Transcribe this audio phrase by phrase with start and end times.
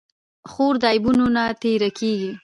[0.51, 2.31] خور د عیبونو نه تېره کېږي.